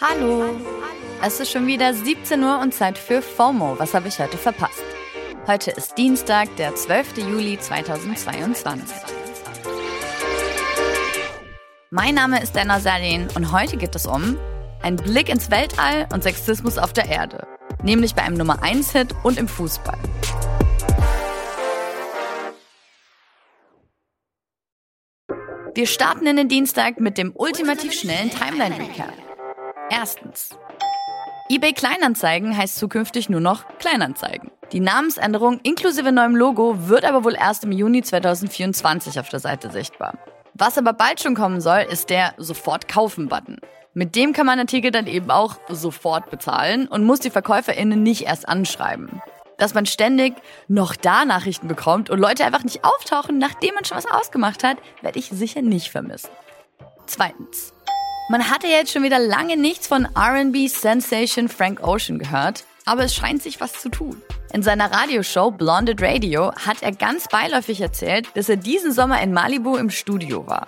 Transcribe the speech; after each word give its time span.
Hallo. 0.00 0.44
Es 1.22 1.40
ist 1.40 1.50
schon 1.50 1.66
wieder 1.66 1.92
17 1.94 2.42
Uhr 2.42 2.60
und 2.60 2.74
Zeit 2.74 2.98
für 2.98 3.22
FOMO. 3.22 3.78
Was 3.78 3.94
habe 3.94 4.08
ich 4.08 4.18
heute 4.18 4.36
verpasst? 4.36 4.84
Heute 5.46 5.70
ist 5.70 5.96
Dienstag, 5.96 6.54
der 6.56 6.74
12. 6.74 7.18
Juli 7.18 7.58
2022. 7.58 8.96
Mein 11.90 12.14
Name 12.14 12.42
ist 12.42 12.54
Dana 12.54 12.80
Salin 12.80 13.28
und 13.34 13.52
heute 13.52 13.76
geht 13.76 13.94
es 13.94 14.06
um 14.06 14.36
einen 14.82 14.96
Blick 14.96 15.28
ins 15.28 15.50
Weltall 15.50 16.06
und 16.12 16.22
Sexismus 16.22 16.78
auf 16.78 16.92
der 16.92 17.08
Erde. 17.08 17.46
Nämlich 17.82 18.14
bei 18.14 18.22
einem 18.22 18.36
Nummer 18.36 18.62
1 18.62 18.92
Hit 18.92 19.14
und 19.22 19.38
im 19.38 19.48
Fußball. 19.48 19.98
Wir 25.76 25.86
starten 25.86 26.26
in 26.26 26.36
den 26.36 26.48
Dienstag 26.48 27.00
mit 27.00 27.18
dem 27.18 27.32
ultimativ 27.34 27.92
schnellen 27.92 28.30
Timeline-Recap. 28.30 29.12
Erstens. 29.90 30.56
eBay 31.50 31.74
Kleinanzeigen 31.74 32.56
heißt 32.56 32.76
zukünftig 32.76 33.28
nur 33.28 33.40
noch 33.40 33.66
Kleinanzeigen. 33.78 34.50
Die 34.72 34.80
Namensänderung 34.80 35.60
inklusive 35.64 36.12
neuem 36.12 36.34
Logo 36.34 36.88
wird 36.88 37.04
aber 37.04 37.24
wohl 37.24 37.34
erst 37.34 37.64
im 37.64 37.72
Juni 37.72 38.02
2024 38.02 39.20
auf 39.20 39.28
der 39.28 39.40
Seite 39.40 39.70
sichtbar. 39.70 40.16
Was 40.54 40.78
aber 40.78 40.94
bald 40.94 41.20
schon 41.20 41.34
kommen 41.34 41.60
soll, 41.60 41.84
ist 41.90 42.08
der 42.08 42.32
Sofort 42.38 42.88
kaufen-Button. 42.88 43.58
Mit 43.92 44.16
dem 44.16 44.32
kann 44.32 44.46
man 44.46 44.58
Artikel 44.58 44.90
dann 44.90 45.06
eben 45.06 45.30
auch 45.30 45.56
sofort 45.68 46.30
bezahlen 46.30 46.88
und 46.88 47.04
muss 47.04 47.20
die 47.20 47.28
VerkäuferInnen 47.28 48.02
nicht 48.02 48.22
erst 48.22 48.48
anschreiben 48.48 49.20
dass 49.58 49.74
man 49.74 49.86
ständig 49.86 50.34
noch 50.68 50.96
da 50.96 51.24
Nachrichten 51.24 51.68
bekommt 51.68 52.10
und 52.10 52.18
Leute 52.18 52.44
einfach 52.44 52.64
nicht 52.64 52.84
auftauchen, 52.84 53.38
nachdem 53.38 53.74
man 53.74 53.84
schon 53.84 53.96
was 53.96 54.06
ausgemacht 54.06 54.64
hat, 54.64 54.78
werde 55.02 55.18
ich 55.18 55.28
sicher 55.28 55.62
nicht 55.62 55.90
vermissen. 55.90 56.30
Zweitens. 57.06 57.72
Man 58.28 58.50
hatte 58.50 58.66
jetzt 58.66 58.90
schon 58.90 59.04
wieder 59.04 59.20
lange 59.20 59.56
nichts 59.56 59.86
von 59.86 60.06
RB 60.06 60.68
Sensation 60.68 61.48
Frank 61.48 61.80
Ocean 61.86 62.18
gehört, 62.18 62.64
aber 62.84 63.04
es 63.04 63.14
scheint 63.14 63.42
sich 63.42 63.60
was 63.60 63.80
zu 63.80 63.88
tun. 63.88 64.20
In 64.52 64.62
seiner 64.62 64.90
Radioshow 64.90 65.50
Blonded 65.50 66.02
Radio 66.02 66.52
hat 66.54 66.82
er 66.82 66.92
ganz 66.92 67.28
beiläufig 67.28 67.80
erzählt, 67.80 68.26
dass 68.34 68.48
er 68.48 68.56
diesen 68.56 68.92
Sommer 68.92 69.20
in 69.20 69.32
Malibu 69.32 69.76
im 69.76 69.90
Studio 69.90 70.46
war. 70.46 70.66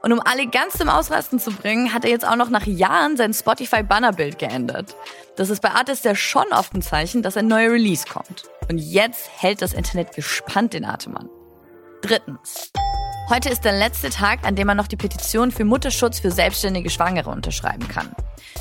Und 0.00 0.12
um 0.12 0.20
alle 0.20 0.46
ganz 0.46 0.74
zum 0.78 0.88
Ausrasten 0.88 1.38
zu 1.38 1.50
bringen, 1.52 1.92
hat 1.92 2.04
er 2.04 2.10
jetzt 2.10 2.26
auch 2.26 2.36
noch 2.36 2.50
nach 2.50 2.66
Jahren 2.66 3.16
sein 3.16 3.34
Spotify-Bannerbild 3.34 4.38
geändert. 4.38 4.96
Das 5.36 5.50
ist 5.50 5.62
bei 5.62 5.70
Artists 5.70 6.04
ja 6.04 6.14
schon 6.14 6.46
oft 6.52 6.74
ein 6.74 6.82
Zeichen, 6.82 7.22
dass 7.22 7.36
ein 7.36 7.46
neuer 7.46 7.72
Release 7.72 8.04
kommt. 8.06 8.44
Und 8.68 8.78
jetzt 8.78 9.30
hält 9.36 9.62
das 9.62 9.72
Internet 9.72 10.14
gespannt 10.14 10.72
den 10.72 10.84
Atem 10.84 11.16
an. 11.16 11.28
Drittens. 12.02 12.72
Heute 13.30 13.48
ist 13.48 13.64
der 13.64 13.72
letzte 13.72 14.10
Tag, 14.10 14.40
an 14.44 14.56
dem 14.56 14.66
man 14.66 14.76
noch 14.76 14.88
die 14.88 14.96
Petition 14.96 15.52
für 15.52 15.64
Mutterschutz 15.64 16.18
für 16.18 16.30
selbstständige 16.30 16.90
Schwangere 16.90 17.30
unterschreiben 17.30 17.86
kann. 17.88 18.14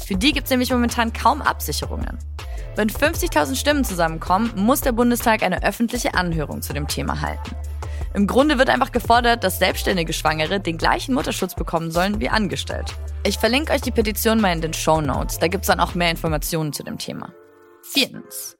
Für 0.05 0.15
die 0.15 0.31
gibt 0.31 0.45
es 0.45 0.51
nämlich 0.51 0.71
momentan 0.71 1.11
kaum 1.11 1.41
Absicherungen. 1.41 2.19
Wenn 2.75 2.89
50.000 2.89 3.55
Stimmen 3.55 3.83
zusammenkommen, 3.83 4.51
muss 4.55 4.81
der 4.81 4.93
Bundestag 4.93 5.43
eine 5.43 5.63
öffentliche 5.63 6.13
Anhörung 6.13 6.61
zu 6.61 6.71
dem 6.71 6.87
Thema 6.87 7.21
halten. 7.21 7.55
Im 8.13 8.27
Grunde 8.27 8.57
wird 8.57 8.69
einfach 8.69 8.91
gefordert, 8.91 9.43
dass 9.43 9.59
selbstständige 9.59 10.13
Schwangere 10.13 10.59
den 10.59 10.77
gleichen 10.77 11.13
Mutterschutz 11.13 11.55
bekommen 11.55 11.91
sollen 11.91 12.19
wie 12.19 12.29
angestellt. 12.29 12.93
Ich 13.25 13.37
verlinke 13.37 13.73
euch 13.73 13.81
die 13.81 13.91
Petition 13.91 14.39
mal 14.39 14.53
in 14.53 14.61
den 14.61 14.73
Show 14.73 15.01
Notes, 15.01 15.39
da 15.39 15.47
gibt's 15.47 15.67
dann 15.67 15.79
auch 15.79 15.95
mehr 15.95 16.11
Informationen 16.11 16.73
zu 16.73 16.83
dem 16.83 16.97
Thema. 16.97 17.33
Viertens. 17.83 18.57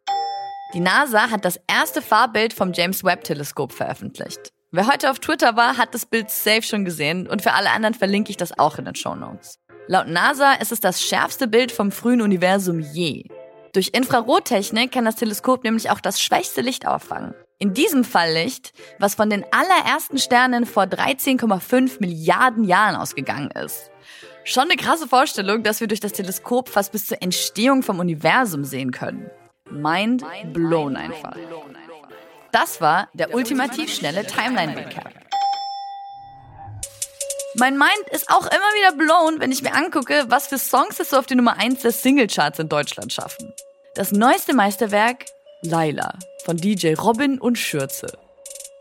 Die 0.74 0.80
NASA 0.80 1.30
hat 1.30 1.44
das 1.46 1.60
erste 1.68 2.02
Fahrbild 2.02 2.54
vom 2.54 2.74
James 2.74 3.04
Webb 3.04 3.24
Teleskop 3.24 3.72
veröffentlicht. 3.72 4.54
Wer 4.72 4.88
heute 4.88 5.12
auf 5.12 5.20
Twitter 5.20 5.58
war, 5.58 5.78
hat 5.78 5.94
das 5.94 6.06
Bild 6.06 6.30
safe 6.30 6.62
schon 6.62 6.86
gesehen 6.86 7.28
und 7.28 7.42
für 7.42 7.54
alle 7.54 7.72
anderen 7.72 7.94
verlinke 7.94 8.30
ich 8.30 8.38
das 8.38 8.58
auch 8.58 8.78
in 8.78 8.86
den 8.86 8.96
Show 8.96 9.16
Notes. 9.16 9.60
Laut 9.88 10.08
NASA 10.08 10.54
ist 10.54 10.72
es 10.72 10.80
das 10.80 11.02
schärfste 11.02 11.48
Bild 11.48 11.74
vom 11.74 11.92
frühen 11.92 12.22
Universum 12.22 12.80
je. 12.80 13.26
Durch 13.74 13.92
Infrarottechnik 13.94 14.92
kann 14.92 15.06
das 15.06 15.16
Teleskop 15.16 15.64
nämlich 15.64 15.90
auch 15.90 16.02
das 16.02 16.22
schwächste 16.22 16.62
Licht 16.62 16.86
auffangen. 16.86 17.34
In 17.58 17.74
diesem 17.74 18.04
Fall 18.04 18.34
Licht, 18.34 18.74
was 19.00 19.16
von 19.16 19.30
den 19.30 19.46
allerersten 19.52 20.18
Sternen 20.18 20.66
vor 20.66 20.84
13,5 20.84 21.98
Milliarden 22.00 22.64
Jahren 22.64 22.96
ausgegangen 22.96 23.52
ist. 23.52 23.92
Schon 24.44 24.64
eine 24.64 24.76
krasse 24.76 25.08
Vorstellung, 25.08 25.64
dass 25.64 25.80
wir 25.80 25.88
durch 25.88 26.00
das 26.00 26.14
Teleskop 26.14 26.68
fast 26.70 26.92
bis 26.92 27.06
zur 27.06 27.22
Entstehung 27.22 27.84
vom 27.84 28.00
Universum 28.00 28.66
sehen 28.66 28.92
können. 28.92 29.30
Mind 29.70 30.26
blown 30.52 30.98
einfach. 30.98 31.38
Das 32.52 32.82
war 32.82 33.08
der 33.14 33.34
ultimativ 33.34 33.94
schnelle 33.94 34.26
Timeline-Recap. 34.26 35.21
Mein 37.56 37.78
Mind 37.78 38.10
ist 38.12 38.30
auch 38.30 38.46
immer 38.46 38.52
wieder 38.52 38.96
blown, 38.96 39.42
wenn 39.42 39.52
ich 39.52 39.62
mir 39.62 39.74
angucke, 39.74 40.26
was 40.30 40.48
für 40.48 40.58
Songs 40.58 41.02
es 41.02 41.10
so 41.10 41.18
auf 41.18 41.26
die 41.26 41.36
Nummer 41.36 41.58
1 41.58 41.82
der 41.82 41.92
Singlecharts 41.92 42.60
in 42.60 42.70
Deutschland 42.70 43.12
schaffen. 43.12 43.52
Das 43.96 44.14
neueste 44.14 44.54
Meisterwerk 44.54 45.26
Laila 45.62 46.18
von 46.46 46.56
DJ 46.56 46.94
Robin 46.94 47.40
und 47.40 47.58
Schürze. 47.58 48.18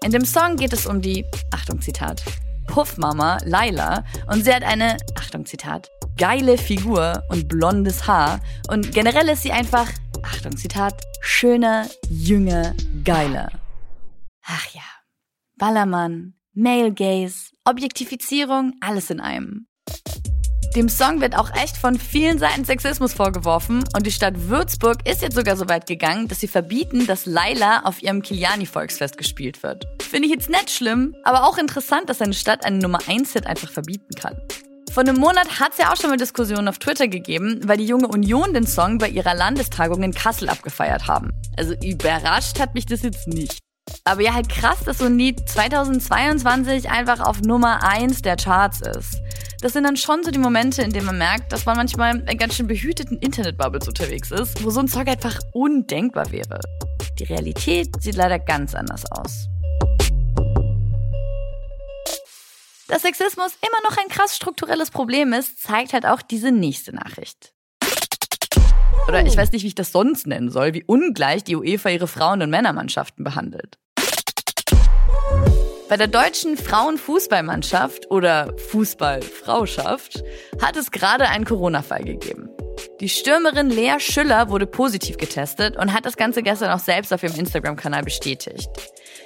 In 0.04 0.12
dem 0.12 0.25
Song 0.25 0.56
geht 0.56 0.72
es 0.72 0.86
um 0.86 1.03
die, 1.03 1.26
Achtung 1.50 1.80
Zitat, 1.80 2.22
Puffmama 2.69 3.38
Laila 3.44 4.04
und 4.28 4.44
sie 4.44 4.54
hat 4.54 4.62
eine, 4.62 4.98
Achtung 5.19 5.47
Zitat, 5.47 5.91
geile 6.16 6.56
Figur 6.56 7.25
und 7.28 7.48
blondes 7.48 8.06
Haar 8.06 8.41
und 8.69 8.94
generell 8.94 9.28
ist 9.30 9.42
sie 9.42 9.53
einfach, 9.53 9.88
Achtung 10.22 10.56
Zitat, 10.56 10.94
schöner, 11.20 11.88
jünger, 12.09 12.75
geiler. 13.03 13.50
Ach 14.47 14.66
ja, 14.72 14.82
Ballermann, 15.56 16.34
Male 16.55 16.93
Gaze, 16.93 17.53
Objektifizierung, 17.65 18.72
alles 18.81 19.09
in 19.11 19.21
einem. 19.21 19.69
Dem 20.75 20.88
Song 20.88 21.21
wird 21.21 21.37
auch 21.37 21.55
echt 21.55 21.77
von 21.77 21.97
vielen 21.97 22.41
Seiten 22.41 22.65
Sexismus 22.65 23.12
vorgeworfen 23.12 23.84
und 23.97 24.05
die 24.05 24.11
Stadt 24.11 24.34
Würzburg 24.49 25.09
ist 25.09 25.22
jetzt 25.22 25.37
sogar 25.37 25.56
so 25.56 25.69
weit 25.69 25.87
gegangen, 25.87 26.27
dass 26.27 26.41
sie 26.41 26.49
verbieten, 26.49 27.06
dass 27.06 27.27
Laila 27.27 27.83
auf 27.84 28.03
ihrem 28.03 28.22
Kiliani-Volksfest 28.22 29.16
gespielt 29.16 29.62
wird. 29.62 29.87
Finde 30.03 30.27
ich 30.27 30.34
jetzt 30.34 30.50
nicht 30.50 30.71
schlimm, 30.71 31.15
aber 31.22 31.44
auch 31.44 31.56
interessant, 31.56 32.09
dass 32.10 32.21
eine 32.21 32.34
Stadt 32.34 32.65
einen 32.65 32.78
Nummer 32.78 32.99
1-Hit 32.99 33.47
einfach 33.47 33.71
verbieten 33.71 34.15
kann. 34.16 34.37
Vor 34.93 35.05
einem 35.05 35.19
Monat 35.19 35.60
hat 35.60 35.72
es 35.72 35.78
ja 35.78 35.93
auch 35.93 35.97
schon 35.97 36.10
mal 36.10 36.16
Diskussionen 36.16 36.66
auf 36.66 36.78
Twitter 36.78 37.06
gegeben, 37.06 37.60
weil 37.65 37.77
die 37.77 37.87
junge 37.87 38.09
Union 38.09 38.55
den 38.55 38.66
Song 38.66 38.99
bei 38.99 39.09
ihrer 39.09 39.37
Landestagung 39.37 40.03
in 40.03 40.12
Kassel 40.12 40.49
abgefeiert 40.49 41.06
haben. 41.06 41.31
Also 41.56 41.75
überrascht 41.84 42.59
hat 42.59 42.75
mich 42.75 42.87
das 42.87 43.03
jetzt 43.03 43.28
nicht. 43.28 43.60
Aber 44.05 44.23
ja, 44.23 44.34
halt 44.34 44.49
krass, 44.49 44.78
dass 44.84 44.99
so 44.99 45.06
ein 45.06 45.19
Lied 45.19 45.49
2022 45.49 46.91
einfach 46.91 47.21
auf 47.21 47.41
Nummer 47.41 47.83
1 47.83 48.23
der 48.23 48.37
Charts 48.37 48.81
ist 48.81 49.21
das 49.61 49.75
sind 49.75 49.84
dann 49.84 49.97
schon 49.97 50.23
so 50.23 50.31
die 50.31 50.39
Momente, 50.39 50.83
in 50.83 50.93
denen 50.93 51.06
man 51.06 51.19
merkt, 51.19 51.53
dass 51.53 51.67
man 51.67 51.77
manchmal 51.77 52.21
in 52.21 52.39
ganz 52.39 52.55
schön 52.55 52.67
behüteten 52.67 53.19
Internetbubbles 53.19 53.87
unterwegs 53.89 54.31
ist, 54.31 54.65
wo 54.65 54.71
so 54.71 54.81
ein 54.81 54.89
Zeug 54.89 55.09
einfach 55.09 55.39
undenkbar 55.53 56.31
wäre. 56.33 56.61
Die 57.19 57.25
Realität 57.25 57.89
sieht 58.01 58.17
leider 58.17 58.39
ganz 58.39 58.75
anders 58.75 59.05
aus. 59.11 59.49
Dass 62.89 63.03
Sexismus 63.03 63.53
immer 63.61 63.89
noch 63.89 63.99
ein 63.99 64.09
krass 64.09 64.34
strukturelles 64.34 64.91
Problem 64.91 65.33
ist, 65.33 65.61
zeigt 65.62 65.93
halt 65.93 66.07
auch 66.07 66.22
diese 66.22 66.51
nächste 66.51 66.95
Nachricht. 66.95 67.53
Oder 69.10 69.26
ich 69.26 69.37
weiß 69.37 69.50
nicht, 69.50 69.65
wie 69.65 69.66
ich 69.66 69.75
das 69.75 69.91
sonst 69.91 70.28
nennen 70.28 70.50
soll, 70.50 70.72
wie 70.72 70.84
ungleich 70.84 71.43
die 71.43 71.56
UEFA 71.56 71.88
ihre 71.88 72.06
Frauen- 72.06 72.43
und 72.43 72.50
Männermannschaften 72.50 73.25
behandelt. 73.25 73.76
Bei 75.88 75.97
der 75.97 76.06
deutschen 76.06 76.56
Frauenfußballmannschaft 76.56 78.09
oder 78.12 78.56
Fußballfrauschaft 78.71 80.22
hat 80.62 80.76
es 80.76 80.93
gerade 80.93 81.28
einen 81.28 81.44
Corona-Fall 81.44 82.04
gegeben. 82.04 82.50
Die 83.00 83.09
Stürmerin 83.09 83.71
Lea 83.71 83.97
Schüller 83.98 84.48
wurde 84.48 84.69
positiv 84.69 85.16
getestet 85.16 85.77
und 85.77 85.92
hat 85.92 86.06
das 86.06 86.16
Ganze 86.16 86.44
gestern 86.44 86.71
auch 86.71 86.78
selbst 86.78 87.12
auf 87.12 87.25
ihrem 87.25 87.34
Instagram-Kanal 87.34 88.04
bestätigt. 88.04 88.71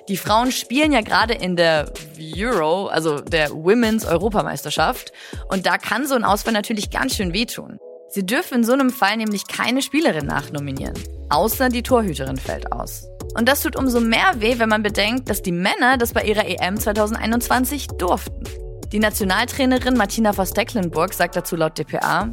Die 0.08 0.16
Frauen 0.16 0.50
spielen 0.50 0.92
ja 0.92 1.02
gerade 1.02 1.34
in 1.34 1.56
der 1.56 1.92
Euro, 2.38 2.86
also 2.86 3.20
der 3.20 3.50
Women's 3.50 4.06
Europameisterschaft, 4.06 5.12
und 5.50 5.66
da 5.66 5.76
kann 5.76 6.06
so 6.06 6.14
ein 6.14 6.24
Ausfall 6.24 6.54
natürlich 6.54 6.88
ganz 6.88 7.16
schön 7.16 7.34
wehtun. 7.34 7.78
Sie 8.14 8.24
dürfen 8.24 8.58
in 8.58 8.64
so 8.64 8.72
einem 8.72 8.90
Fall 8.90 9.16
nämlich 9.16 9.48
keine 9.48 9.82
Spielerin 9.82 10.26
nachnominieren, 10.26 10.94
außer 11.30 11.68
die 11.68 11.82
Torhüterin 11.82 12.36
fällt 12.36 12.70
aus. 12.70 13.08
Und 13.36 13.48
das 13.48 13.60
tut 13.60 13.74
umso 13.74 13.98
mehr 13.98 14.34
weh, 14.36 14.60
wenn 14.60 14.68
man 14.68 14.84
bedenkt, 14.84 15.28
dass 15.28 15.42
die 15.42 15.50
Männer 15.50 15.96
das 15.98 16.12
bei 16.12 16.22
ihrer 16.22 16.46
EM 16.46 16.78
2021 16.78 17.88
durften. 17.98 18.44
Die 18.92 19.00
Nationaltrainerin 19.00 19.96
Martina 19.96 20.32
Voss-Tecklenburg 20.32 21.12
sagt 21.12 21.34
dazu 21.34 21.56
laut 21.56 21.76
dpa, 21.76 22.32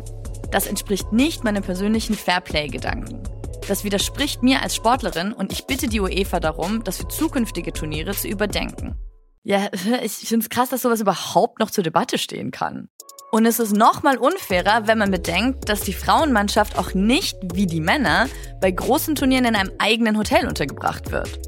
das 0.52 0.68
entspricht 0.68 1.12
nicht 1.14 1.44
meinem 1.44 1.64
persönlichen 1.64 2.14
Fairplay-Gedanken. 2.14 3.24
Das 3.68 3.84
widerspricht 3.84 4.44
mir 4.44 4.62
als 4.62 4.76
Sportlerin 4.76 5.34
und 5.34 5.52
ich 5.52 5.66
bitte 5.66 5.88
die 5.88 6.00
UEFA 6.00 6.40
darum, 6.40 6.84
das 6.84 6.98
für 6.98 7.08
zukünftige 7.08 7.74
Turniere 7.74 8.12
zu 8.12 8.28
überdenken. 8.28 9.00
Ja, 9.42 9.70
ich 10.04 10.12
finde 10.12 10.44
es 10.44 10.50
krass, 10.50 10.70
dass 10.70 10.84
sowas 10.84 11.02
überhaupt 11.02 11.60
noch 11.60 11.72
zur 11.72 11.84
Debatte 11.84 12.20
stehen 12.20 12.52
kann. 12.52 12.90
Und 13.32 13.46
es 13.46 13.60
ist 13.60 13.74
nochmal 13.74 14.18
unfairer, 14.18 14.88
wenn 14.88 14.98
man 14.98 15.10
bedenkt, 15.10 15.70
dass 15.70 15.82
die 15.82 15.94
Frauenmannschaft 15.94 16.78
auch 16.78 16.94
nicht, 16.94 17.38
wie 17.54 17.66
die 17.66 17.80
Männer, 17.80 18.28
bei 18.60 18.70
großen 18.70 19.16
Turnieren 19.16 19.46
in 19.46 19.56
einem 19.56 19.72
eigenen 19.80 20.18
Hotel 20.18 20.48
untergebracht 20.48 21.12
wird. 21.12 21.40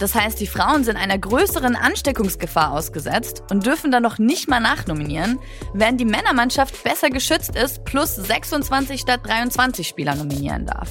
Das 0.00 0.16
heißt, 0.16 0.40
die 0.40 0.48
Frauen 0.48 0.82
sind 0.82 0.96
einer 0.96 1.18
größeren 1.18 1.76
Ansteckungsgefahr 1.76 2.72
ausgesetzt 2.72 3.44
und 3.48 3.64
dürfen 3.64 3.92
dann 3.92 4.02
noch 4.02 4.18
nicht 4.18 4.48
mal 4.48 4.58
nachnominieren, 4.58 5.38
während 5.72 6.00
die 6.00 6.04
Männermannschaft 6.04 6.82
besser 6.82 7.10
geschützt 7.10 7.54
ist, 7.54 7.84
plus 7.84 8.16
26 8.16 9.00
statt 9.00 9.20
23 9.22 9.86
Spieler 9.86 10.16
nominieren 10.16 10.66
darf. 10.66 10.90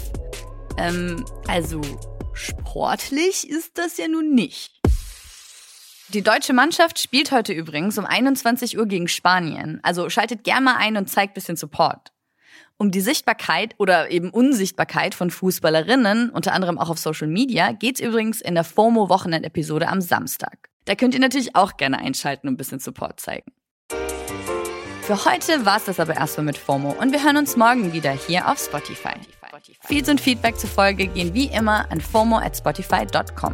Ähm, 0.78 1.26
also 1.48 1.82
sportlich 2.34 3.50
ist 3.50 3.78
das 3.78 3.98
ja 3.98 4.08
nun 4.08 4.34
nicht. 4.34 4.79
Die 6.14 6.24
deutsche 6.24 6.54
Mannschaft 6.54 7.00
spielt 7.00 7.32
heute 7.32 7.54
übrigens 7.54 8.00
um 8.00 8.06
21 8.06 8.80
Uhr 8.80 8.88
gegen 8.88 9.08
Spanien, 9.08 9.80
also 9.84 10.10
schaltet 10.10 10.44
gerne 10.44 10.62
mal 10.62 10.76
ein 10.78 10.98
und 10.98 11.08
zeigt 11.08 11.36
bisschen 11.36 11.56
Support. 11.56 12.12
Um 12.78 12.90
die 12.90 13.02
Sichtbarkeit 13.02 13.76
oder 13.78 14.10
eben 14.10 14.32
Unsichtbarkeit 14.32 15.14
von 15.14 15.30
Fußballerinnen, 15.30 16.32
unter 16.32 16.54
anderem 16.54 16.80
auch 16.80 16.90
auf 16.90 16.98
Social 16.98 17.28
Media, 17.28 17.74
geht's 17.74 18.00
übrigens 18.00 18.42
in 18.42 18.56
der 18.56 18.64
FOMO-Wochenend-Episode 18.64 19.88
am 19.88 20.02
Samstag. 20.02 20.70
Da 20.86 20.96
könnt 20.96 21.14
ihr 21.14 21.20
natürlich 21.20 21.56
auch 21.56 21.78
gerne 21.78 22.00
einschalten 22.00 22.48
und 22.48 22.56
ein 22.56 22.58
bisschen 22.58 22.80
Support 22.80 23.20
zeigen. 23.20 23.52
Für 25.04 25.26
heute 25.26 25.64
war's 25.64 25.86
das 25.86 26.00
aber 26.00 26.16
erstmal 26.16 26.46
mit 26.46 26.58
FOMO 26.58 26.96
und 27.00 27.12
wir 27.12 27.24
hören 27.24 27.38
uns 27.38 27.56
morgen 27.56 27.94
wieder 27.94 28.12
hier 28.12 28.48
auf 28.48 28.58
Spotify. 28.58 29.14
Feeds 29.82 30.10
und 30.10 30.20
Feedback 30.20 30.58
zur 30.58 30.70
Folge 30.70 31.06
gehen 31.06 31.36
wie 31.36 31.48
immer 31.48 31.92
an 31.92 32.02
FOMO 32.02 32.38
at 32.38 32.58
Spotify.com. 32.58 33.54